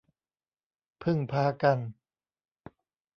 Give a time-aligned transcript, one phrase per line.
[1.03, 1.77] พึ่งพากัน